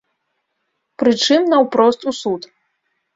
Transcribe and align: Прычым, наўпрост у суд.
Прычым, 1.03 1.45
наўпрост 1.51 2.01
у 2.13 2.15
суд. 2.21 2.41